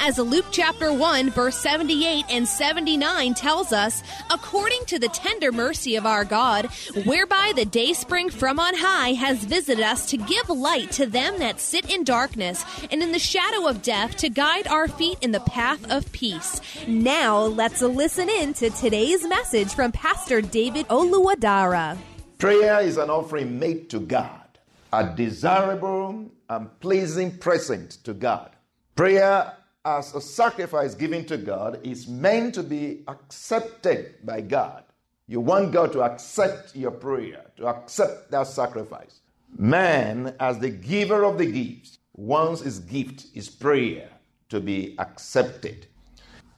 As 0.00 0.16
Luke 0.16 0.46
chapter 0.52 0.92
1, 0.92 1.30
verse 1.30 1.58
78 1.58 2.24
and 2.30 2.46
79 2.46 3.34
tells 3.34 3.72
us, 3.72 4.02
according 4.30 4.84
to 4.86 4.98
the 4.98 5.08
tender 5.08 5.50
mercy 5.50 5.96
of 5.96 6.06
our 6.06 6.24
God, 6.24 6.66
whereby 7.04 7.52
the 7.56 7.64
day 7.64 7.92
spring 7.92 8.30
from 8.30 8.60
on 8.60 8.76
high 8.76 9.14
has 9.14 9.44
visited 9.44 9.82
us 9.84 10.08
to 10.10 10.16
give 10.16 10.48
light 10.48 10.92
to 10.92 11.06
them 11.06 11.40
that 11.40 11.60
sit 11.60 11.92
in 11.92 12.04
darkness 12.04 12.64
and 12.92 13.02
in 13.02 13.10
the 13.10 13.18
shadow 13.18 13.66
of 13.66 13.82
death 13.82 14.16
to 14.18 14.28
guide 14.28 14.68
our 14.68 14.86
feet 14.86 15.18
in 15.20 15.32
the 15.32 15.40
path 15.40 15.90
of 15.90 16.10
peace. 16.12 16.60
Now 16.86 17.40
let's 17.40 17.82
listen 17.82 18.28
in 18.28 18.54
to 18.54 18.70
today's 18.70 19.26
message 19.26 19.74
from 19.74 19.90
Pastor 19.90 20.40
David 20.40 20.86
Oluwadara. 20.88 21.98
Prayer 22.38 22.80
is 22.80 22.98
an 22.98 23.10
offering 23.10 23.58
made 23.58 23.90
to 23.90 23.98
God, 23.98 24.58
a 24.92 25.12
desirable 25.14 26.30
and 26.48 26.80
pleasing 26.80 27.36
present 27.36 27.90
to 28.04 28.14
God. 28.14 28.52
Prayer 28.94 29.52
as 29.96 30.14
a 30.14 30.20
sacrifice 30.20 30.94
given 30.94 31.24
to 31.24 31.38
God 31.38 31.80
is 31.82 32.06
meant 32.06 32.54
to 32.54 32.62
be 32.62 33.04
accepted 33.08 34.16
by 34.24 34.42
God. 34.42 34.84
You 35.26 35.40
want 35.40 35.72
God 35.72 35.92
to 35.92 36.02
accept 36.02 36.76
your 36.76 36.90
prayer, 36.90 37.44
to 37.56 37.66
accept 37.66 38.30
that 38.30 38.46
sacrifice. 38.46 39.20
Man, 39.56 40.34
as 40.40 40.58
the 40.58 40.70
giver 40.70 41.24
of 41.24 41.38
the 41.38 41.50
gifts, 41.50 41.98
wants 42.14 42.60
his 42.60 42.80
gift, 42.80 43.26
his 43.32 43.48
prayer, 43.48 44.10
to 44.50 44.60
be 44.60 44.94
accepted. 44.98 45.86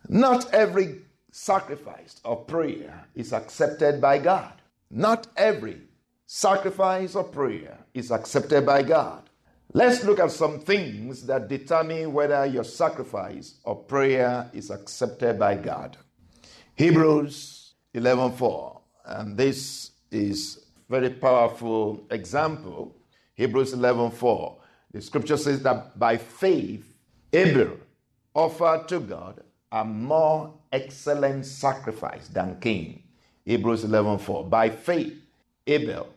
Not 0.09 0.53
every 0.53 1.03
sacrifice 1.31 2.20
of 2.25 2.47
prayer 2.48 3.06
is 3.15 3.33
accepted 3.33 4.00
by 4.00 4.19
God. 4.19 4.55
Not 4.91 5.28
every 5.37 5.83
sacrifice 6.27 7.15
of 7.15 7.31
prayer 7.31 7.78
is 7.94 8.11
accepted 8.11 8.67
by 8.67 8.83
God. 8.83 9.30
Let's 9.72 10.02
look 10.02 10.18
at 10.18 10.32
some 10.32 10.58
things 10.58 11.26
that 11.26 11.46
determine 11.46 12.12
whether 12.12 12.44
your 12.44 12.64
sacrifice 12.64 13.54
or 13.62 13.76
prayer 13.76 14.50
is 14.52 14.68
accepted 14.68 15.38
by 15.38 15.54
God. 15.54 15.96
Hebrews 16.74 17.75
11:4, 17.94 18.80
and 19.04 19.36
this 19.36 19.92
is 20.10 20.66
very 20.88 21.10
powerful 21.10 22.04
example. 22.10 22.97
Hebrews 23.34 23.72
11:4. 23.72 24.56
The 24.91 25.00
scripture 25.00 25.36
says 25.36 25.62
that 25.62 25.97
by 25.97 26.16
faith 26.16 26.84
Abel 27.32 27.76
offered 28.34 28.88
to 28.88 28.98
God 28.98 29.44
a 29.70 29.84
more 29.84 30.53
excellent 30.72 31.47
sacrifice 31.47 32.26
than 32.26 32.59
Cain. 32.60 33.04
Hebrews 33.44 33.84
11:4. 33.84 34.42
By 34.50 34.70
faith 34.70 35.16
Abel 35.64 36.09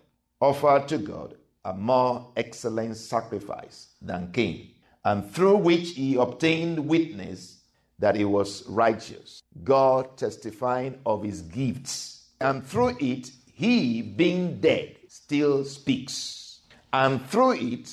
offered 0.42 0.88
to 0.88 0.97
God 0.97 1.36
a 1.66 1.74
more 1.74 2.31
excellent 2.35 2.97
sacrifice 2.97 3.96
than 4.01 4.31
Cain, 4.31 4.72
and 5.06 5.29
through 5.31 5.57
which 5.57 5.91
he 5.91 6.16
obtained 6.16 6.88
witness 6.88 7.59
that 8.00 8.16
he 8.16 8.25
was 8.25 8.68
righteous, 8.68 9.44
God 9.63 10.18
testifying 10.18 11.00
of 11.06 11.24
his 11.24 11.41
gifts. 11.41 12.29
And 12.41 12.66
through 12.66 12.97
it, 13.00 13.31
he, 13.53 14.01
being 14.01 14.59
dead, 14.59 14.97
still 15.07 15.63
speaks. 15.63 16.62
And 16.91 17.25
through 17.28 17.53
it, 17.53 17.90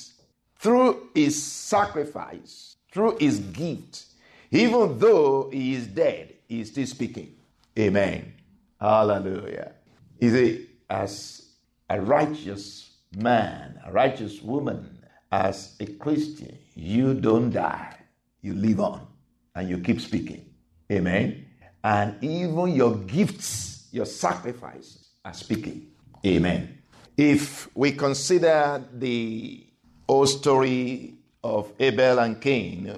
through 0.57 1.09
his 1.15 1.41
sacrifice, 1.41 2.75
through 2.91 3.17
his 3.19 3.39
gift, 3.39 4.05
even 4.51 4.99
though 4.99 5.49
he 5.51 5.75
is 5.75 5.87
dead, 5.87 6.33
he 6.47 6.61
is 6.61 6.69
still 6.69 6.87
speaking. 6.87 7.33
Amen. 7.79 8.33
Hallelujah. 8.79 9.71
Is 10.19 10.33
it 10.33 10.69
as 10.89 11.45
a 11.89 12.01
righteous 12.01 12.90
man, 13.15 13.79
a 13.85 13.91
righteous 13.91 14.41
woman, 14.41 14.97
as 15.31 15.75
a 15.79 15.85
Christian, 15.85 16.57
you 16.75 17.13
don't 17.13 17.51
die. 17.51 17.95
You 18.41 18.53
live 18.53 18.79
on 18.79 19.07
and 19.55 19.69
you 19.69 19.79
keep 19.79 20.01
speaking. 20.01 20.45
Amen. 20.91 21.45
And 21.83 22.21
even 22.23 22.69
your 22.69 22.95
gifts, 22.95 23.87
your 23.91 24.05
sacrifices 24.05 25.09
are 25.23 25.33
speaking. 25.33 25.87
Amen. 26.25 26.79
If 27.17 27.73
we 27.75 27.93
consider 27.93 28.83
the 28.93 29.65
old 30.07 30.29
story 30.29 31.15
of 31.43 31.71
Abel 31.79 32.19
and 32.19 32.41
Cain 32.41 32.95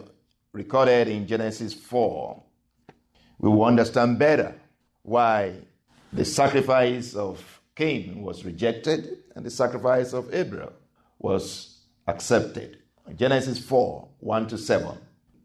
recorded 0.52 1.08
in 1.08 1.28
Genesis 1.28 1.74
4, 1.74 2.42
we 3.40 3.50
will 3.50 3.66
understand 3.66 4.20
better 4.20 4.56
why 5.02 5.54
the 6.12 6.26
sacrifice 6.26 7.16
of 7.16 7.62
Cain 7.76 8.22
was 8.22 8.46
rejected 8.46 9.23
and 9.36 9.46
the 9.46 9.50
sacrifice 9.50 10.14
of 10.14 10.34
Abel 10.34 10.72
was 11.20 11.80
accepted. 12.08 12.80
Genesis 13.16 13.60
4 13.60 14.08
1 14.20 14.48
to 14.48 14.58
7. 14.58 14.98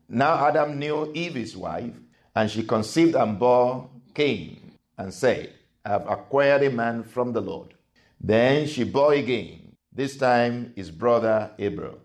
Now 0.09 0.47
Adam 0.47 0.79
knew 0.79 1.11
Eve, 1.15 1.35
his 1.35 1.57
wife, 1.57 1.95
and 2.35 2.51
she 2.51 2.63
conceived 2.63 3.15
and 3.15 3.39
bore 3.39 3.91
Cain 4.15 4.73
and 4.97 5.13
said, 5.13 5.53
I 5.85 5.91
have 5.91 6.09
acquired 6.09 6.63
a 6.63 6.71
man 6.71 7.03
from 7.03 7.33
the 7.33 7.41
Lord. 7.41 7.75
Then 8.21 8.67
she 8.67 8.85
bore 8.85 9.15
again, 9.15 9.77
this 9.93 10.17
time 10.17 10.73
his 10.77 10.91
brother 10.91 11.51
Abel. 11.59 11.99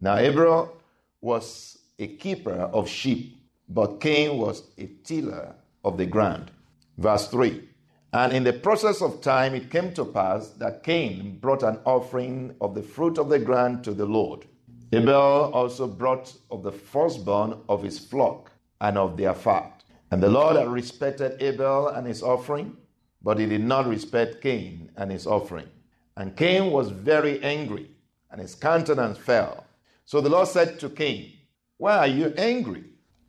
Now 0.00 0.16
Abel 0.16 0.76
was 1.20 1.78
a 1.98 2.06
keeper 2.06 2.52
of 2.52 2.88
sheep, 2.88 3.40
but 3.68 4.00
Cain 4.00 4.38
was 4.38 4.62
a 4.78 4.86
tiller 5.04 5.54
of 5.84 5.98
the 5.98 6.06
ground. 6.06 6.50
Verse 6.96 7.28
3 7.28 7.68
and 8.12 8.32
in 8.32 8.44
the 8.44 8.54
process 8.54 9.02
of 9.02 9.20
time, 9.20 9.54
it 9.54 9.70
came 9.70 9.92
to 9.94 10.04
pass 10.04 10.50
that 10.52 10.82
Cain 10.82 11.38
brought 11.40 11.62
an 11.62 11.78
offering 11.84 12.54
of 12.60 12.74
the 12.74 12.82
fruit 12.82 13.18
of 13.18 13.28
the 13.28 13.38
ground 13.38 13.84
to 13.84 13.92
the 13.92 14.06
Lord. 14.06 14.46
Abel 14.92 15.50
also 15.52 15.86
brought 15.86 16.32
of 16.50 16.62
the 16.62 16.72
firstborn 16.72 17.60
of 17.68 17.82
his 17.82 17.98
flock 17.98 18.50
and 18.80 18.96
of 18.96 19.18
their 19.18 19.34
fat. 19.34 19.84
And 20.10 20.22
the 20.22 20.30
Lord 20.30 20.56
had 20.56 20.68
respected 20.68 21.42
Abel 21.42 21.88
and 21.88 22.06
his 22.06 22.22
offering, 22.22 22.74
but 23.22 23.38
he 23.38 23.44
did 23.44 23.62
not 23.62 23.86
respect 23.86 24.40
Cain 24.40 24.90
and 24.96 25.10
his 25.10 25.26
offering. 25.26 25.68
And 26.16 26.34
Cain 26.34 26.72
was 26.72 26.88
very 26.90 27.42
angry, 27.42 27.90
and 28.30 28.40
his 28.40 28.54
countenance 28.54 29.18
fell. 29.18 29.66
So 30.06 30.22
the 30.22 30.30
Lord 30.30 30.48
said 30.48 30.80
to 30.80 30.88
Cain, 30.88 31.34
Why 31.76 31.98
are 31.98 32.06
you 32.06 32.32
angry? 32.38 32.84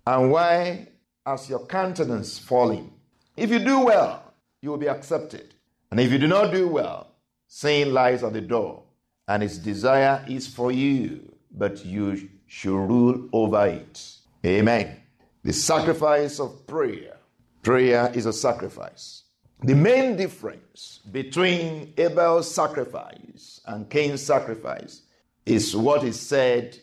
And 0.08 0.32
why 0.32 0.88
has 1.26 1.50
your 1.50 1.66
countenance 1.66 2.40
fallen? 2.40 2.94
If 3.36 3.50
you 3.50 3.60
do 3.60 3.82
well, 3.82 4.29
you 4.62 4.70
will 4.70 4.78
be 4.78 4.90
accepted. 4.90 5.54
And 5.92 6.00
if 6.00 6.12
you 6.12 6.18
do 6.18 6.28
not 6.28 6.52
do 6.52 6.68
well, 6.68 7.08
sin 7.48 7.94
lies 7.94 8.24
at 8.24 8.34
the 8.34 8.42
door, 8.42 8.84
and 9.28 9.44
its 9.44 9.58
desire 9.58 10.24
is 10.28 10.48
for 10.48 10.72
you, 10.72 11.34
but 11.52 11.86
you 11.86 12.30
should 12.48 12.76
rule 12.76 13.30
over 13.32 13.68
it. 13.68 14.16
Amen. 14.46 14.98
The 15.44 15.54
sacrifice 15.54 16.40
of 16.40 16.66
prayer. 16.68 17.18
Prayer 17.62 18.12
is 18.14 18.26
a 18.26 18.34
sacrifice. 18.34 19.24
The 19.64 19.76
main 19.76 20.16
difference 20.16 21.02
between 21.12 21.94
Abel's 21.98 22.54
sacrifice 22.54 23.62
and 23.66 23.90
Cain's 23.90 24.22
sacrifice 24.22 25.02
is 25.46 25.76
what 25.76 26.04
is 26.04 26.20
said 26.20 26.78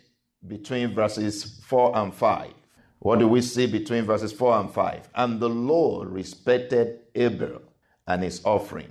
between 0.47 0.95
verses 0.95 1.61
4 1.65 1.97
and 1.97 2.15
5. 2.15 2.53
What 2.99 3.19
do 3.19 3.29
we 3.29 3.41
see 3.41 3.67
between 3.67 4.05
verses 4.05 4.33
4 4.33 4.61
and 4.61 4.71
5? 4.71 5.09
And 5.15 5.41
the 5.41 5.49
Lord 5.49 6.09
respected 6.09 7.01
Abel 7.15 7.63
and 8.07 8.23
his 8.23 8.45
offering, 8.45 8.91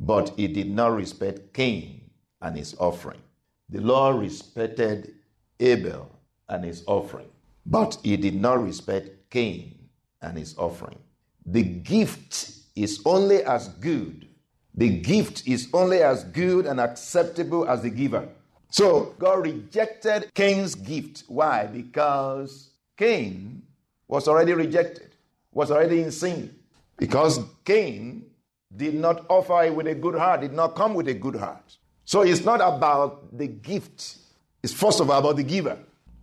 but 0.00 0.30
he 0.36 0.48
did 0.48 0.70
not 0.70 0.94
respect 0.94 1.52
Cain 1.52 2.10
and 2.40 2.56
his 2.56 2.74
offering. 2.78 3.20
The 3.68 3.80
Lord 3.80 4.16
respected 4.16 5.14
Abel 5.60 6.10
and 6.48 6.64
his 6.64 6.84
offering, 6.86 7.28
but 7.64 7.98
he 8.02 8.16
did 8.16 8.40
not 8.40 8.62
respect 8.62 9.30
Cain 9.30 9.78
and 10.22 10.36
his 10.38 10.56
offering. 10.58 10.98
The 11.44 11.62
gift 11.62 12.50
is 12.74 13.00
only 13.04 13.42
as 13.42 13.68
good. 13.68 14.28
The 14.74 14.90
gift 14.90 15.46
is 15.46 15.68
only 15.72 16.02
as 16.02 16.24
good 16.24 16.66
and 16.66 16.80
acceptable 16.80 17.68
as 17.68 17.82
the 17.82 17.90
giver. 17.90 18.28
So 18.70 19.14
God 19.18 19.42
rejected 19.42 20.32
Cain's 20.34 20.74
gift. 20.74 21.24
Why? 21.28 21.66
Because 21.66 22.70
Cain 22.96 23.62
was 24.08 24.28
already 24.28 24.52
rejected, 24.52 25.14
was 25.52 25.70
already 25.70 26.02
in 26.02 26.12
sin. 26.12 26.54
Because 26.98 27.40
Cain 27.64 28.26
did 28.74 28.94
not 28.94 29.24
offer 29.28 29.64
it 29.64 29.74
with 29.74 29.86
a 29.86 29.94
good 29.94 30.14
heart, 30.14 30.40
did 30.40 30.52
not 30.52 30.74
come 30.74 30.94
with 30.94 31.08
a 31.08 31.14
good 31.14 31.36
heart. 31.36 31.76
So 32.04 32.22
it's 32.22 32.44
not 32.44 32.60
about 32.60 33.36
the 33.36 33.46
gift, 33.46 34.18
it's 34.62 34.72
first 34.72 35.00
of 35.00 35.10
all 35.10 35.18
about 35.18 35.36
the 35.36 35.42
giver. 35.42 35.78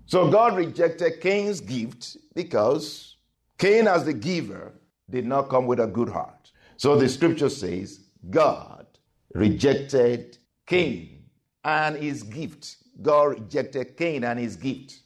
So 0.06 0.30
God 0.30 0.56
rejected 0.56 1.22
Cain's 1.22 1.62
gift 1.62 2.18
because 2.36 3.16
Cain, 3.58 3.88
as 3.88 4.06
the 4.06 4.14
giver, 4.14 4.74
did 5.10 5.26
not 5.26 5.50
come 5.50 5.66
with 5.66 5.80
a 5.80 5.88
good 5.88 6.10
heart. 6.10 6.52
So 6.78 6.98
the 6.98 7.08
scripture 7.08 7.50
says 7.50 8.00
God 8.30 8.86
rejected 9.34 10.38
Cain 10.66 11.24
and 11.64 11.96
his 11.96 12.24
gift. 12.24 12.78
God 13.02 13.40
rejected 13.40 13.98
Cain 13.98 14.24
and 14.24 14.40
his 14.40 14.56
gift. 14.56 15.00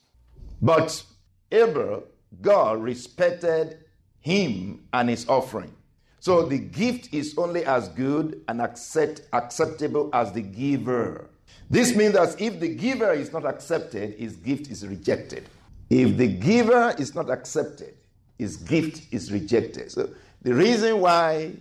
But 0.62 1.04
Abel, 1.52 2.04
God 2.42 2.82
respected 2.82 3.78
him 4.20 4.88
and 4.94 5.10
his 5.10 5.28
offering. 5.30 5.74
So 6.20 6.44
the 6.44 6.58
gift 6.58 7.14
is 7.14 7.36
only 7.38 7.66
as 7.66 7.90
good 7.90 8.42
and 8.48 8.62
accept, 8.62 9.22
acceptable 9.34 10.10
as 10.14 10.32
the 10.32 10.42
giver. 10.42 11.30
This 11.70 11.96
means 11.96 12.14
that 12.14 12.40
if 12.42 12.60
the 12.60 12.70
giver 12.70 13.14
is 13.14 13.32
not 13.32 13.46
accepted, 13.46 14.16
his 14.16 14.36
gift 14.38 14.70
is 14.72 14.88
rejected. 14.88 15.48
If 15.90 16.18
the 16.18 16.28
giver 16.28 16.96
is 16.98 17.14
not 17.14 17.30
accepted, 17.30 17.96
his 18.38 18.58
gift 18.58 19.02
is 19.12 19.32
rejected. 19.32 19.92
So 19.92 20.10
the 20.42 20.54
reason 20.54 21.00
why 21.00 21.54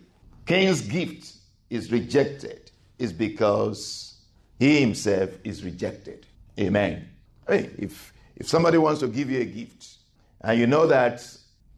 Cain's 0.47 0.81
gift 0.81 1.33
is 1.71 1.91
rejected 1.91 2.71
is 2.99 3.13
because 3.13 4.15
he 4.59 4.81
himself 4.81 5.31
is 5.45 5.65
rejected. 5.65 6.27
Amen. 6.59 7.09
Hey, 7.47 7.71
if, 7.79 8.13
if 8.37 8.49
somebody 8.49 8.79
wants 8.79 9.01
to 9.01 9.09
give 9.09 9.31
you 9.31 9.41
a 9.41 9.45
gift 9.45 9.97
and 10.41 10.59
you 10.59 10.67
know 10.67 10.87
that 10.87 11.27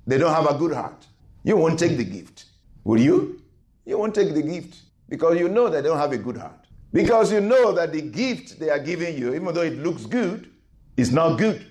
they 0.07 0.19
don't 0.19 0.33
have 0.33 0.49
a 0.49 0.57
good 0.57 0.73
heart, 0.73 1.07
you 1.45 1.57
won't 1.57 1.79
take 1.79 1.97
the 1.97 2.05
gift. 2.05 2.45
Will 2.89 3.01
you? 3.01 3.43
You 3.85 3.99
won't 3.99 4.15
take 4.15 4.33
the 4.33 4.41
gift 4.43 4.79
because 5.11 5.39
you 5.39 5.51
know 5.51 5.69
that 5.69 5.83
they 5.83 5.89
don't 5.91 5.99
have 5.99 6.13
a 6.13 6.17
good 6.17 6.39
heart. 6.39 6.65
Because 6.91 7.31
you 7.31 7.39
know 7.39 7.71
that 7.73 7.93
the 7.93 8.01
gift 8.01 8.59
they 8.59 8.71
are 8.71 8.79
giving 8.79 9.19
you, 9.19 9.35
even 9.35 9.53
though 9.53 9.61
it 9.61 9.77
looks 9.77 10.07
good, 10.07 10.51
is 10.97 11.13
not 11.13 11.37
good 11.37 11.67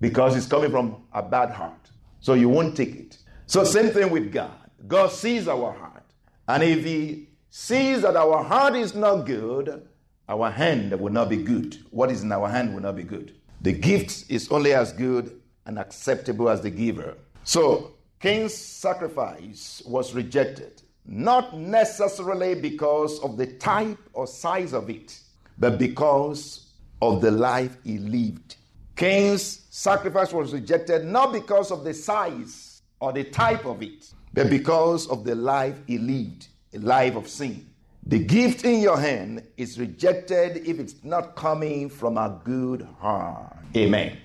because 0.00 0.34
it's 0.34 0.46
coming 0.46 0.70
from 0.70 1.02
a 1.12 1.22
bad 1.22 1.50
heart. 1.50 1.90
So 2.20 2.32
you 2.32 2.48
won't 2.48 2.74
take 2.74 2.94
it. 2.94 3.18
So, 3.44 3.64
same 3.64 3.90
thing 3.90 4.08
with 4.08 4.32
God. 4.32 4.70
God 4.88 5.08
sees 5.12 5.46
our 5.46 5.72
heart. 5.72 6.06
And 6.48 6.62
if 6.62 6.82
He 6.82 7.28
sees 7.50 8.00
that 8.00 8.16
our 8.16 8.42
heart 8.42 8.74
is 8.74 8.94
not 8.94 9.26
good, 9.26 9.86
our 10.26 10.50
hand 10.50 10.98
will 10.98 11.12
not 11.12 11.28
be 11.28 11.36
good. 11.36 11.84
What 11.90 12.10
is 12.10 12.22
in 12.22 12.32
our 12.32 12.48
hand 12.48 12.72
will 12.72 12.80
not 12.80 12.96
be 12.96 13.02
good. 13.02 13.34
The 13.60 13.72
gift 13.74 14.24
is 14.30 14.50
only 14.50 14.72
as 14.72 14.94
good 14.94 15.38
and 15.66 15.78
acceptable 15.78 16.48
as 16.48 16.62
the 16.62 16.70
giver. 16.70 17.18
So, 17.44 17.92
Cain's 18.22 18.54
sacrifice 18.54 19.82
was 19.84 20.14
rejected, 20.14 20.80
not 21.04 21.58
necessarily 21.58 22.54
because 22.54 23.18
of 23.18 23.36
the 23.36 23.48
type 23.48 23.98
or 24.12 24.28
size 24.28 24.72
of 24.72 24.88
it, 24.88 25.18
but 25.58 25.76
because 25.76 26.70
of 27.02 27.20
the 27.20 27.32
life 27.32 27.76
he 27.82 27.98
lived. 27.98 28.54
Cain's 28.94 29.66
sacrifice 29.70 30.32
was 30.32 30.52
rejected 30.52 31.04
not 31.04 31.32
because 31.32 31.72
of 31.72 31.82
the 31.82 31.92
size 31.92 32.82
or 33.00 33.12
the 33.12 33.24
type 33.24 33.64
of 33.64 33.82
it, 33.82 34.12
but 34.32 34.48
because 34.48 35.08
of 35.08 35.24
the 35.24 35.34
life 35.34 35.80
he 35.88 35.98
lived, 35.98 36.46
a 36.74 36.78
life 36.78 37.16
of 37.16 37.28
sin. 37.28 37.66
The 38.06 38.20
gift 38.20 38.64
in 38.64 38.80
your 38.80 39.00
hand 39.00 39.42
is 39.56 39.80
rejected 39.80 40.58
if 40.64 40.78
it's 40.78 41.02
not 41.02 41.34
coming 41.34 41.90
from 41.90 42.16
a 42.16 42.40
good 42.44 42.86
heart. 43.00 43.56
Amen. 43.76 44.16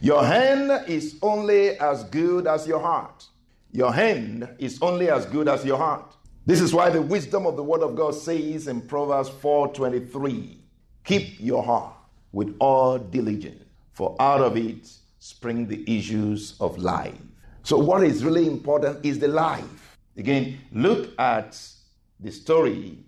Your 0.00 0.24
hand 0.24 0.88
is 0.88 1.18
only 1.20 1.78
as 1.78 2.04
good 2.04 2.46
as 2.46 2.66
your 2.66 2.80
heart. 2.80 3.26
Your 3.74 3.92
hand 3.92 4.48
is 4.60 4.78
only 4.80 5.10
as 5.10 5.26
good 5.26 5.48
as 5.48 5.64
your 5.64 5.78
heart. 5.78 6.14
This 6.46 6.60
is 6.60 6.72
why 6.72 6.90
the 6.90 7.02
wisdom 7.02 7.44
of 7.44 7.56
the 7.56 7.64
word 7.64 7.82
of 7.82 7.96
God 7.96 8.14
says 8.14 8.68
in 8.68 8.82
Proverbs 8.82 9.28
4:23, 9.30 10.58
keep 11.02 11.40
your 11.40 11.60
heart 11.60 11.96
with 12.30 12.54
all 12.60 12.98
diligence, 12.98 13.64
for 13.90 14.14
out 14.20 14.40
of 14.40 14.56
it 14.56 14.88
spring 15.18 15.66
the 15.66 15.82
issues 15.92 16.54
of 16.60 16.78
life. 16.78 17.18
So 17.64 17.76
what 17.76 18.04
is 18.04 18.24
really 18.24 18.46
important 18.46 19.04
is 19.04 19.18
the 19.18 19.26
life. 19.26 19.98
Again, 20.16 20.60
look 20.70 21.10
at 21.18 21.60
the 22.20 22.30
story 22.30 22.98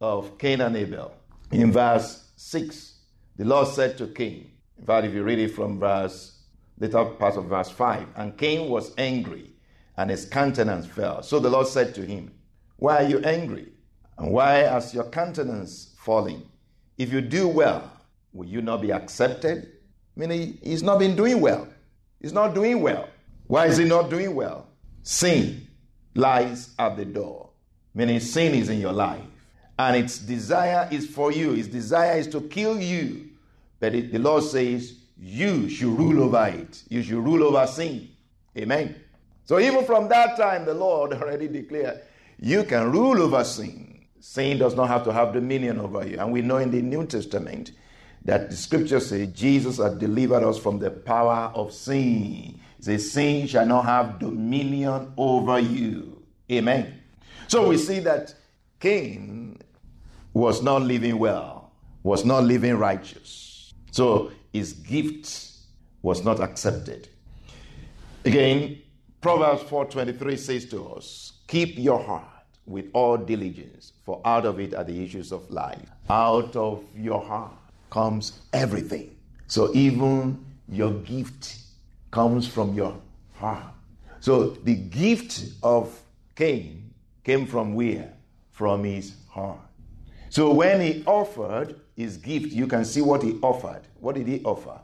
of 0.00 0.38
Cain 0.38 0.62
and 0.62 0.74
Abel. 0.74 1.12
In 1.52 1.70
verse 1.70 2.30
6, 2.36 2.94
the 3.36 3.44
Lord 3.44 3.68
said 3.68 3.98
to 3.98 4.06
Cain, 4.06 4.50
in 4.78 4.86
fact, 4.86 5.06
if 5.06 5.12
you 5.12 5.22
read 5.22 5.38
it 5.38 5.50
from 5.50 5.78
verse, 5.78 6.38
the 6.78 6.88
top 6.88 7.18
part 7.18 7.36
of 7.36 7.44
verse 7.44 7.68
5, 7.68 8.06
and 8.16 8.38
Cain 8.38 8.70
was 8.70 8.94
angry, 8.96 9.50
and 9.96 10.10
his 10.10 10.24
countenance 10.24 10.86
fell. 10.86 11.22
So 11.22 11.38
the 11.38 11.50
Lord 11.50 11.66
said 11.66 11.94
to 11.96 12.04
him, 12.04 12.32
Why 12.76 13.04
are 13.04 13.08
you 13.08 13.18
angry? 13.20 13.72
And 14.18 14.30
why 14.32 14.54
has 14.58 14.94
your 14.94 15.04
countenance 15.04 15.94
falling? 15.98 16.42
If 16.98 17.12
you 17.12 17.20
do 17.20 17.48
well, 17.48 17.90
will 18.32 18.46
you 18.46 18.62
not 18.62 18.80
be 18.80 18.92
accepted? 18.92 19.72
Meaning, 20.16 20.58
he's 20.62 20.82
not 20.82 20.98
been 20.98 21.16
doing 21.16 21.40
well. 21.40 21.68
He's 22.20 22.32
not 22.32 22.54
doing 22.54 22.80
well. 22.80 23.08
Why 23.46 23.66
is 23.66 23.76
he 23.76 23.84
not 23.84 24.10
doing 24.10 24.34
well? 24.34 24.68
Sin 25.02 25.66
lies 26.14 26.74
at 26.78 26.96
the 26.96 27.04
door. 27.04 27.50
Meaning, 27.94 28.20
sin 28.20 28.54
is 28.54 28.68
in 28.68 28.80
your 28.80 28.92
life 28.92 29.20
and 29.78 29.96
its 29.96 30.18
desire 30.18 30.88
is 30.90 31.08
for 31.08 31.32
you. 31.32 31.52
Its 31.54 31.68
desire 31.68 32.18
is 32.18 32.28
to 32.28 32.40
kill 32.42 32.80
you. 32.80 33.30
But 33.80 33.94
it, 33.94 34.12
the 34.12 34.18
Lord 34.18 34.44
says, 34.44 34.94
you 35.18 35.68
should 35.68 35.98
rule 35.98 36.22
over 36.22 36.46
it. 36.46 36.82
You 36.88 37.02
should 37.02 37.18
rule 37.18 37.42
over 37.44 37.66
sin. 37.66 38.08
Amen. 38.56 38.94
So 39.44 39.58
even 39.58 39.84
from 39.84 40.08
that 40.08 40.36
time, 40.36 40.64
the 40.64 40.74
Lord 40.74 41.12
already 41.14 41.48
declared, 41.48 42.00
you 42.38 42.64
can 42.64 42.90
rule 42.90 43.22
over 43.22 43.44
sin. 43.44 44.04
Sin 44.20 44.58
does 44.58 44.74
not 44.74 44.88
have 44.88 45.04
to 45.04 45.12
have 45.12 45.32
dominion 45.32 45.78
over 45.78 46.06
you. 46.06 46.18
And 46.18 46.32
we 46.32 46.40
know 46.40 46.56
in 46.56 46.70
the 46.70 46.80
New 46.80 47.06
Testament 47.06 47.72
that 48.24 48.50
the 48.50 48.56
scripture 48.56 49.00
says 49.00 49.28
Jesus 49.28 49.76
has 49.76 49.96
delivered 49.98 50.42
us 50.42 50.58
from 50.58 50.78
the 50.78 50.90
power 50.90 51.52
of 51.54 51.72
sin. 51.72 52.58
Says, 52.80 53.10
sin 53.12 53.46
shall 53.46 53.66
not 53.66 53.84
have 53.84 54.18
dominion 54.18 55.12
over 55.16 55.58
you. 55.58 56.22
Amen. 56.50 57.00
So 57.48 57.68
we 57.68 57.76
see 57.78 58.00
that 58.00 58.34
Cain 58.80 59.58
was 60.32 60.62
not 60.62 60.82
living 60.82 61.18
well, 61.18 61.72
was 62.02 62.24
not 62.24 62.44
living 62.44 62.76
righteous. 62.76 63.72
So 63.90 64.32
his 64.52 64.72
gift 64.72 65.50
was 66.02 66.24
not 66.24 66.40
accepted. 66.40 67.08
Again, 68.24 68.82
Proverbs 69.24 69.62
4:23 69.70 70.36
says 70.36 70.66
to 70.66 70.86
us, 70.88 71.32
"Keep 71.46 71.78
your 71.78 71.98
heart 71.98 72.44
with 72.66 72.90
all 72.92 73.16
diligence, 73.16 73.94
for 74.04 74.20
out 74.22 74.44
of 74.44 74.60
it 74.60 74.74
are 74.74 74.84
the 74.84 75.02
issues 75.02 75.32
of 75.32 75.50
life. 75.50 75.88
Out 76.10 76.54
of 76.56 76.84
your 76.94 77.22
heart 77.22 77.56
comes 77.88 78.42
everything. 78.52 79.16
So 79.46 79.74
even 79.74 80.44
your 80.68 80.92
gift 80.92 81.56
comes 82.10 82.46
from 82.46 82.74
your 82.74 82.98
heart. 83.36 83.72
So 84.20 84.50
the 84.62 84.74
gift 84.74 85.42
of 85.62 85.98
Cain 86.36 86.92
came 87.24 87.46
from 87.46 87.72
where? 87.72 88.12
From 88.50 88.84
his 88.84 89.14
heart. 89.30 89.70
So 90.28 90.52
when 90.52 90.82
he 90.82 91.02
offered 91.06 91.80
his 91.96 92.18
gift, 92.18 92.52
you 92.52 92.66
can 92.66 92.84
see 92.84 93.00
what 93.00 93.22
he 93.22 93.38
offered. 93.40 93.88
What 94.00 94.16
did 94.16 94.26
he 94.26 94.42
offer? 94.44 94.78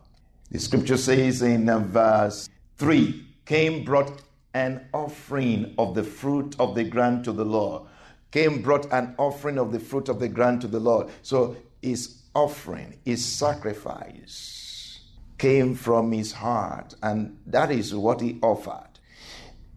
The 0.51 0.59
scripture 0.59 0.97
says 0.97 1.43
in 1.43 1.69
uh, 1.69 1.81
verse 1.81 2.49
3 2.79 3.27
Cain 3.45 3.85
brought 3.85 4.23
an 4.55 4.89
offering 4.93 5.75
of 5.79 5.95
the 5.95 6.05
fruit 6.05 6.57
of 6.59 6.75
the 6.75 6.85
ground 6.85 7.25
to 7.25 7.33
the 7.33 7.45
Lord. 7.45 7.83
Cain 8.31 8.63
brought 8.63 8.93
an 8.93 9.15
offering 9.19 9.59
of 9.59 9.73
the 9.73 9.81
fruit 9.81 10.09
of 10.09 10.21
the 10.21 10.29
ground 10.29 10.61
to 10.63 10.69
the 10.69 10.81
Lord. 10.81 11.09
So 11.23 11.57
his 11.83 12.23
offering, 12.35 12.99
his 13.05 13.25
sacrifice 13.25 15.01
came 15.39 15.75
from 15.75 16.13
his 16.13 16.33
heart, 16.33 16.95
and 17.03 17.39
that 17.47 17.71
is 17.71 17.95
what 17.95 18.21
he 18.21 18.39
offered. 18.43 18.87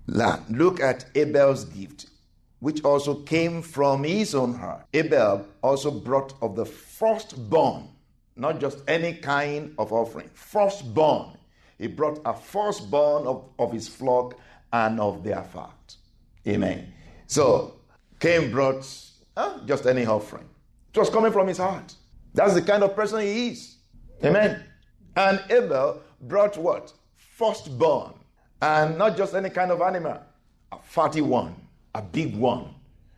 Look 0.08 0.82
at 0.82 1.06
Abel's 1.16 1.66
gift 1.66 2.08
which 2.64 2.82
also 2.86 3.16
came 3.16 3.62
from 3.62 4.06
his 4.06 4.34
own 4.34 4.54
heart. 4.54 4.86
Abel 4.94 5.46
also 5.62 5.92
brought 5.92 6.34
of 6.42 6.56
the 6.56 6.66
firstborn, 6.66 7.90
not 8.38 8.62
just 8.62 8.78
any 8.88 9.16
kind 9.16 9.76
of 9.78 9.92
offering, 9.92 10.30
firstborn. 10.34 11.38
He 11.78 11.88
brought 11.88 12.22
a 12.24 12.34
firstborn 12.34 13.28
of, 13.28 13.50
of 13.60 13.74
his 13.74 13.90
flock 13.90 14.36
and 14.74 15.00
of 15.00 15.24
their 15.24 15.44
fat. 15.44 15.96
Amen. 16.48 16.92
So 17.28 17.76
Cain 18.20 18.52
brought 18.52 18.86
huh, 19.38 19.60
just 19.66 19.86
any 19.86 20.06
offering. 20.06 20.50
It 20.94 21.00
was 21.00 21.10
coming 21.10 21.32
from 21.32 21.48
his 21.48 21.58
heart. 21.58 21.94
That's 22.34 22.56
the 22.56 22.62
kind 22.62 22.84
of 22.84 22.96
person 22.96 23.22
he 23.22 23.50
is. 23.50 23.78
Amen. 24.24 24.64
And 25.16 25.42
Abel 25.50 26.02
brought 26.22 26.58
what? 26.58 26.92
Firstborn. 27.16 28.14
And 28.62 28.98
not 28.98 29.16
just 29.16 29.36
any 29.36 29.50
kind 29.50 29.72
of 29.72 29.82
animal, 29.82 30.20
a 30.72 30.78
fatty 30.82 31.22
one, 31.22 31.56
a 31.94 32.02
big 32.02 32.36
one, 32.36 32.74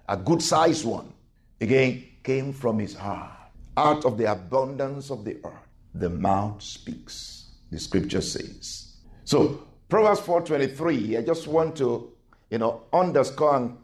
a 0.10 0.18
good 0.18 0.42
sized 0.42 0.86
one. 0.86 1.14
Again, 1.62 2.04
came 2.24 2.52
from 2.52 2.80
his 2.80 2.94
heart. 2.96 3.32
Out 3.78 4.06
of 4.06 4.18
the 4.18 4.32
abundance 4.32 5.12
of 5.12 5.24
the 5.24 5.38
earth, 5.44 5.68
the 5.94 6.10
mouth 6.10 6.62
speaks, 6.62 7.50
the 7.72 7.80
scripture 7.80 8.22
says. 8.22 8.98
So, 9.24 9.66
Proverbs 9.88 10.22
4.23, 10.22 11.20
I 11.20 11.22
just 11.22 11.48
want 11.48 11.76
to, 11.78 12.12
you 12.50 12.58
know, 12.58 12.84
underscore 12.92 13.58
and 13.58 13.78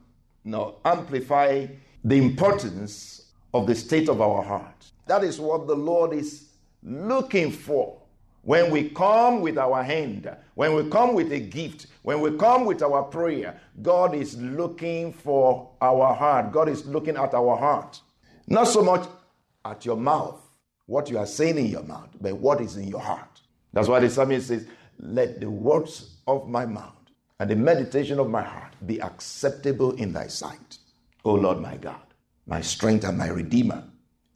you 0.43 0.51
know, 0.51 0.75
amplify 0.83 1.67
the 2.03 2.17
importance 2.17 3.27
of 3.53 3.67
the 3.67 3.75
state 3.75 4.09
of 4.09 4.21
our 4.21 4.41
heart. 4.41 4.91
That 5.05 5.23
is 5.23 5.39
what 5.39 5.67
the 5.67 5.75
Lord 5.75 6.13
is 6.13 6.49
looking 6.83 7.51
for. 7.51 7.97
When 8.43 8.71
we 8.71 8.89
come 8.89 9.41
with 9.41 9.59
our 9.59 9.83
hand, 9.83 10.35
when 10.55 10.73
we 10.73 10.89
come 10.89 11.13
with 11.13 11.31
a 11.31 11.39
gift, 11.39 11.85
when 12.01 12.21
we 12.21 12.35
come 12.37 12.65
with 12.65 12.81
our 12.81 13.03
prayer, 13.03 13.59
God 13.83 14.15
is 14.15 14.35
looking 14.37 15.13
for 15.13 15.69
our 15.79 16.15
heart. 16.15 16.51
God 16.51 16.67
is 16.67 16.85
looking 16.87 17.17
at 17.17 17.35
our 17.35 17.55
heart. 17.55 18.01
Not 18.47 18.63
so 18.63 18.81
much 18.81 19.07
at 19.63 19.85
your 19.85 19.97
mouth, 19.97 20.41
what 20.87 21.11
you 21.11 21.19
are 21.19 21.27
saying 21.27 21.59
in 21.59 21.67
your 21.67 21.83
mouth, 21.83 22.09
but 22.19 22.35
what 22.35 22.61
is 22.61 22.77
in 22.77 22.87
your 22.87 22.99
heart. 22.99 23.41
That's 23.73 23.87
why 23.87 23.99
the 23.99 24.09
psalmist 24.09 24.47
says, 24.47 24.67
Let 25.01 25.39
the 25.41 25.49
words 25.49 26.17
of 26.27 26.47
my 26.47 26.65
mouth 26.65 26.93
and 27.39 27.49
the 27.49 27.55
meditation 27.55 28.19
of 28.19 28.29
my 28.29 28.43
heart 28.43 28.73
be 28.85 29.01
acceptable 29.01 29.93
in 29.93 30.13
thy 30.13 30.27
sight, 30.27 30.77
O 31.25 31.33
Lord 31.33 31.59
my 31.59 31.75
God, 31.77 32.01
my 32.45 32.61
strength 32.61 33.03
and 33.03 33.17
my 33.17 33.27
redeemer. 33.29 33.83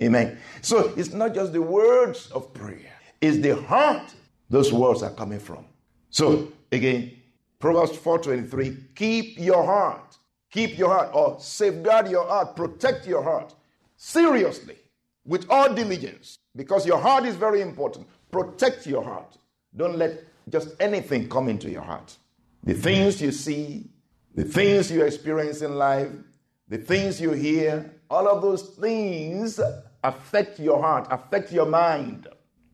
Amen. 0.01 0.39
So 0.61 0.91
it's 0.97 1.13
not 1.13 1.35
just 1.35 1.53
the 1.53 1.61
words 1.61 2.31
of 2.31 2.51
prayer, 2.53 2.91
it's 3.21 3.37
the 3.37 3.61
heart 3.61 4.13
those 4.49 4.73
words 4.73 5.03
are 5.03 5.11
coming 5.11 5.39
from. 5.39 5.65
So 6.09 6.51
again, 6.71 7.11
Proverbs 7.59 7.97
4:23, 7.97 8.95
keep 8.95 9.39
your 9.39 9.63
heart. 9.63 10.17
Keep 10.51 10.77
your 10.77 10.89
heart 10.89 11.09
or 11.13 11.37
safeguard 11.39 12.09
your 12.09 12.25
heart, 12.25 12.55
protect 12.55 13.05
your 13.05 13.21
heart 13.21 13.53
seriously 13.97 14.77
with 15.25 15.45
all 15.49 15.73
diligence 15.73 16.37
because 16.55 16.85
your 16.87 16.97
heart 16.97 17.25
is 17.25 17.35
very 17.35 17.61
important. 17.61 18.07
Protect 18.31 18.87
your 18.87 19.03
heart. 19.03 19.37
Don't 19.75 19.97
let 19.97 20.23
just 20.49 20.69
anything 20.79 21.29
come 21.29 21.49
into 21.49 21.69
your 21.69 21.81
heart. 21.81 22.15
The 22.63 22.73
things 22.73 23.21
you 23.21 23.31
see, 23.31 23.89
the 24.33 24.43
things 24.43 24.91
you 24.91 25.03
experience 25.03 25.61
in 25.61 25.75
life, 25.75 26.09
the 26.67 26.77
things 26.77 27.21
you 27.21 27.31
hear, 27.31 27.93
all 28.09 28.27
of 28.27 28.41
those 28.41 28.61
things 28.61 29.59
affect 30.03 30.59
your 30.59 30.81
heart, 30.81 31.07
affect 31.09 31.51
your 31.51 31.65
mind. 31.65 32.27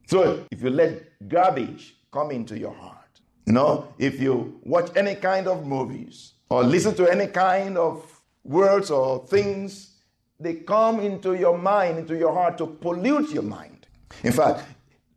So 0.08 0.46
if 0.51 0.62
you 0.62 0.70
let 0.70 1.28
garbage 1.28 1.96
come 2.12 2.32
into 2.32 2.58
your 2.58 2.74
heart, 2.74 2.98
you 3.46 3.54
know, 3.54 3.94
if 3.98 4.20
you 4.20 4.60
watch 4.63 4.92
any 4.96 5.16
kind 5.16 5.48
of 5.48 5.66
movies 5.66 6.34
or 6.50 6.63
listen 6.63 6.94
to 6.96 7.10
any 7.10 7.28
kind 7.28 7.78
of 7.78 8.22
words 8.44 8.92
or 8.92 9.25
things 9.28 9.92
they 10.40 10.56
come 10.56 11.00
into 11.00 11.36
your 11.36 11.58
mind, 11.58 12.00
into 12.00 12.18
your 12.18 12.34
heart 12.34 12.58
to 12.58 12.66
pollute 12.66 13.30
your 13.32 13.44
mind. 13.44 13.88
In 14.24 14.32
fact, 14.32 14.63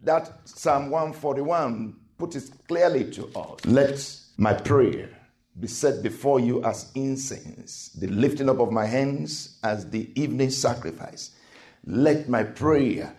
that 0.02 0.46
Psalm 0.48 0.90
141 0.90 1.96
puts 2.18 2.36
it 2.36 2.50
clearly 2.68 3.10
to 3.12 3.26
us. 3.36 3.64
Let 3.64 4.16
my 4.36 4.52
prayer 4.52 5.10
be 5.58 5.68
set 5.68 6.02
before 6.02 6.40
you 6.40 6.64
as 6.64 6.90
incense, 6.94 7.90
the 7.90 8.08
lifting 8.08 8.48
up 8.48 8.58
of 8.58 8.72
my 8.72 8.86
hands 8.86 9.58
as 9.62 9.88
the 9.90 10.10
evening 10.20 10.50
sacrifice. 10.50 11.30
Let 11.86 12.28
my 12.28 12.42
prayer 12.42 13.14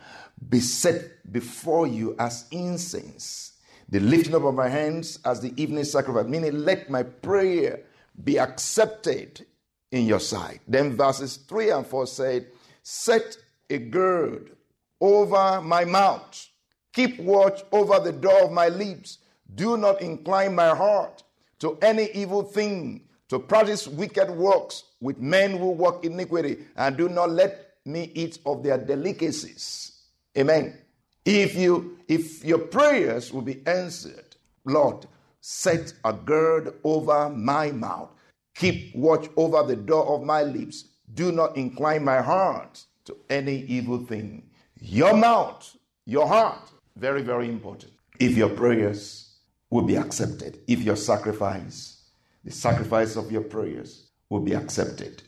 be 0.49 0.59
set 0.59 1.31
before 1.31 1.87
you 1.87 2.15
as 2.19 2.45
incense, 2.51 3.53
the 3.89 3.99
lifting 3.99 4.35
up 4.35 4.43
of 4.43 4.55
my 4.55 4.67
hands 4.67 5.19
as 5.23 5.39
the 5.39 5.53
evening 5.61 5.83
sacrifice. 5.83 6.25
Meaning, 6.25 6.65
let 6.65 6.89
my 6.89 7.03
prayer 7.03 7.81
be 8.23 8.39
accepted 8.39 9.45
in 9.91 10.05
your 10.05 10.19
sight. 10.19 10.61
Then 10.67 10.95
verses 10.95 11.37
3 11.37 11.69
and 11.71 11.87
4 11.87 12.07
said, 12.07 12.47
Set 12.83 13.37
a 13.69 13.77
gird 13.77 14.51
over 14.99 15.61
my 15.61 15.85
mouth, 15.85 16.49
keep 16.95 17.19
watch 17.19 17.61
over 17.71 17.99
the 17.99 18.11
door 18.11 18.45
of 18.45 18.51
my 18.51 18.69
lips. 18.69 19.19
Do 19.53 19.77
not 19.77 20.01
incline 20.01 20.55
my 20.55 20.69
heart 20.69 21.23
to 21.59 21.77
any 21.81 22.09
evil 22.13 22.41
thing, 22.41 23.01
to 23.29 23.37
practice 23.37 23.87
wicked 23.87 24.31
works 24.31 24.85
with 24.99 25.19
men 25.19 25.57
who 25.57 25.69
work 25.69 26.03
iniquity, 26.03 26.65
and 26.75 26.97
do 26.97 27.07
not 27.09 27.29
let 27.29 27.75
me 27.85 28.11
eat 28.15 28.39
of 28.47 28.63
their 28.63 28.79
delicacies. 28.79 29.91
Amen. 30.37 30.77
If 31.23 31.55
you 31.55 31.99
if 32.07 32.43
your 32.43 32.59
prayers 32.59 33.31
will 33.31 33.43
be 33.43 33.61
answered, 33.67 34.35
Lord, 34.65 35.05
set 35.41 35.93
a 36.03 36.13
gird 36.13 36.73
over 36.83 37.29
my 37.29 37.71
mouth 37.71 38.09
Keep 38.55 38.95
watch 38.95 39.27
over 39.35 39.63
the 39.63 39.75
door 39.75 40.05
of 40.07 40.23
my 40.23 40.43
lips. 40.43 40.85
Do 41.13 41.31
not 41.31 41.57
incline 41.57 42.03
my 42.03 42.21
heart 42.21 42.83
to 43.03 43.17
any 43.29 43.57
evil 43.67 43.99
thing. 44.05 44.49
Your 44.79 45.15
mouth, 45.15 45.75
your 46.05 46.27
heart, 46.27 46.71
very, 46.97 47.21
very 47.21 47.49
important. 47.49 47.93
If 48.19 48.37
your 48.37 48.49
prayers 48.49 49.35
will 49.69 49.83
be 49.83 49.97
accepted, 49.97 50.59
if 50.67 50.81
your 50.81 50.95
sacrifice, 50.95 52.03
the 52.43 52.51
sacrifice 52.51 53.15
of 53.15 53.31
your 53.31 53.41
prayers, 53.41 54.09
will 54.29 54.39
be 54.39 54.53
accepted. 54.53 55.21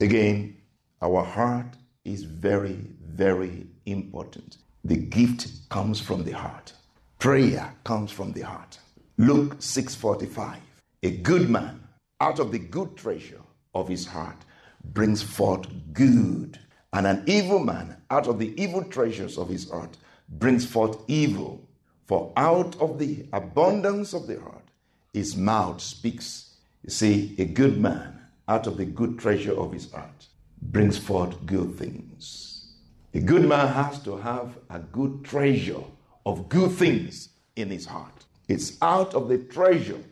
Again, 0.00 0.56
our 1.00 1.24
heart 1.24 1.76
is 2.04 2.24
very, 2.24 2.86
very 3.04 3.66
important. 3.86 4.58
The 4.84 4.96
gift 4.96 5.68
comes 5.68 6.00
from 6.00 6.24
the 6.24 6.32
heart. 6.32 6.72
Prayer 7.18 7.72
comes 7.84 8.10
from 8.10 8.32
the 8.32 8.42
heart. 8.42 8.78
Luke 9.16 9.56
6:45. 9.60 10.56
A 11.04 11.10
good 11.18 11.48
man 11.48 11.86
out 12.20 12.40
of 12.40 12.50
the 12.50 12.58
good 12.58 12.96
treasure 12.96 13.40
of 13.74 13.88
his 13.88 14.06
heart 14.06 14.44
brings 14.84 15.22
forth 15.22 15.66
good. 15.92 16.58
And 16.92 17.06
an 17.06 17.22
evil 17.26 17.60
man 17.60 17.96
out 18.10 18.26
of 18.26 18.38
the 18.38 18.60
evil 18.60 18.84
treasures 18.84 19.38
of 19.38 19.48
his 19.48 19.70
heart 19.70 19.96
brings 20.38 20.66
forth 20.66 20.98
evil. 21.08 21.68
For 22.06 22.32
out 22.36 22.80
of 22.80 22.98
the 22.98 23.26
abundance 23.32 24.12
of 24.12 24.26
the 24.26 24.40
heart, 24.40 24.68
his 25.12 25.36
mouth 25.36 25.80
speaks. 25.80 26.56
You 26.82 26.90
see, 26.90 27.34
a 27.38 27.44
good 27.44 27.80
man 27.80 28.20
out 28.48 28.66
of 28.66 28.76
the 28.76 28.84
good 28.84 29.18
treasure 29.18 29.58
of 29.58 29.72
his 29.72 29.90
heart 29.92 30.26
brings 30.60 30.98
forth 30.98 31.44
good 31.46 31.76
things. 31.78 32.74
A 33.14 33.20
good 33.20 33.46
man 33.46 33.68
has 33.68 34.02
to 34.04 34.16
have 34.16 34.56
a 34.70 34.78
good 34.78 35.24
treasure 35.24 35.82
of 36.24 36.48
good 36.48 36.72
things 36.72 37.28
in 37.56 37.68
his 37.68 37.86
heart. 37.86 38.24
It's 38.48 38.78
out 38.80 39.14
of 39.14 39.28
the 39.28 39.38
treasure 39.38 40.02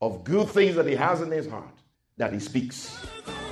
of 0.00 0.24
good 0.24 0.48
things 0.48 0.76
that 0.76 0.86
he 0.86 0.94
has 0.94 1.20
in 1.20 1.30
his 1.30 1.48
heart 1.48 1.74
that 2.16 2.32
he 2.32 2.38
speaks. 2.38 3.04